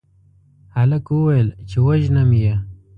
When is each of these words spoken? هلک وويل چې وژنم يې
هلک 0.75 1.05
وويل 1.17 1.47
چې 1.69 1.77
وژنم 1.85 2.29
يې 2.43 2.55